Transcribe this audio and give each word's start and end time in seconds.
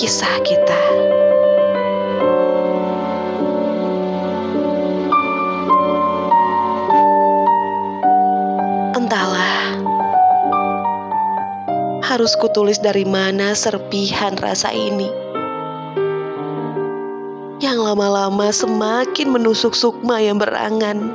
kisah 0.00 0.40
kita. 0.48 0.82
Entahlah, 8.96 9.76
harus 12.00 12.32
kutulis 12.40 12.80
dari 12.80 13.04
mana 13.04 13.52
serpihan 13.52 14.40
rasa 14.40 14.72
ini. 14.72 15.12
Yang 17.60 17.84
lama-lama 17.84 18.48
semakin 18.56 19.36
menusuk 19.36 19.76
sukma 19.76 20.16
yang 20.24 20.40
berangan. 20.40 21.12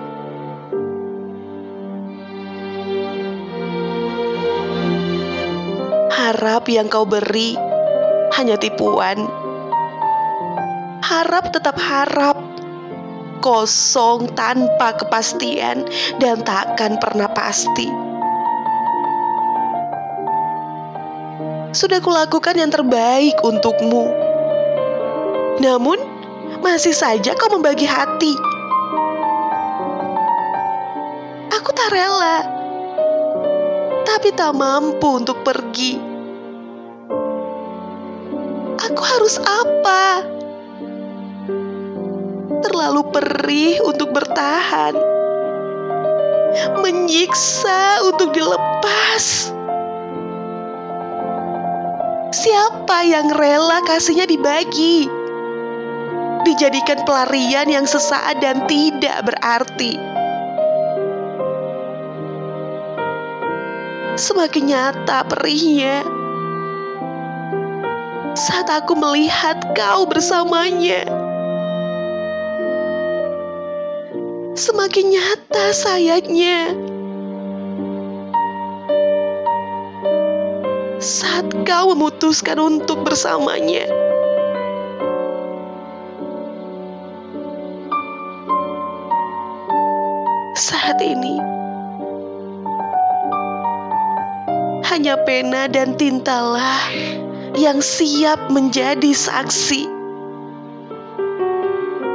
Harap 6.14 6.70
yang 6.70 6.86
kau 6.86 7.10
beri 7.10 7.58
hanya 8.34 8.58
tipuan. 8.58 9.30
Harap 11.06 11.54
tetap 11.54 11.78
harap, 11.78 12.42
kosong 13.46 14.34
tanpa 14.34 14.98
kepastian 14.98 15.86
dan 16.18 16.42
takkan 16.42 16.98
pernah 16.98 17.30
pasti. 17.30 17.86
Sudah 21.76 22.00
kulakukan 22.00 22.56
yang 22.56 22.72
terbaik 22.72 23.36
untukmu. 23.44 24.08
Namun, 25.60 26.00
masih 26.64 26.96
saja 26.96 27.36
kau 27.36 27.52
membagi 27.52 27.86
hati. 27.86 28.34
Aku 31.52 31.70
tak 31.76 31.92
rela, 31.92 32.48
tapi 34.08 34.32
tak 34.32 34.56
mampu 34.56 35.20
untuk 35.20 35.44
pergi. 35.44 36.05
Aku 38.86 39.02
harus 39.02 39.42
apa? 39.42 40.22
Terlalu 42.62 43.02
perih 43.10 43.82
untuk 43.82 44.14
bertahan, 44.14 44.94
menyiksa 46.86 48.06
untuk 48.06 48.30
dilepas. 48.30 49.50
Siapa 52.30 53.10
yang 53.10 53.34
rela 53.34 53.82
kasihnya 53.90 54.30
dibagi? 54.30 55.10
Dijadikan 56.46 57.02
pelarian 57.10 57.66
yang 57.66 57.90
sesaat 57.90 58.38
dan 58.38 58.70
tidak 58.70 59.26
berarti. 59.26 59.98
Semakin 64.14 64.64
nyata 64.70 65.26
perihnya 65.26 66.15
saat 68.36 68.68
aku 68.68 69.00
melihat 69.00 69.64
kau 69.72 70.04
bersamanya. 70.04 71.08
Semakin 74.56 75.16
nyata 75.16 75.72
sayangnya 75.72 76.76
saat 81.00 81.48
kau 81.64 81.96
memutuskan 81.96 82.60
untuk 82.60 83.08
bersamanya. 83.08 83.88
Saat 90.56 91.04
ini, 91.04 91.36
hanya 94.88 95.20
pena 95.28 95.68
dan 95.68 96.00
tintalah 96.00 96.80
yang 97.56 97.80
siap 97.80 98.52
menjadi 98.52 99.16
saksi. 99.16 99.88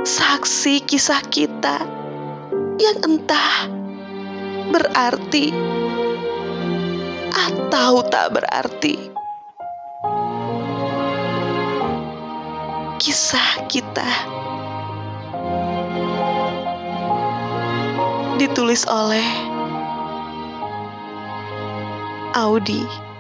Saksi 0.05 0.85
kisah 0.85 1.25
kita 1.33 1.81
yang 2.77 2.97
entah 3.05 3.69
berarti 4.69 5.53
atau 7.33 8.05
tak 8.09 8.37
berarti. 8.37 8.97
Kisah 13.01 13.65
kita 13.73 14.09
ditulis 18.37 18.85
oleh 18.89 19.25
Audi. 22.37 23.09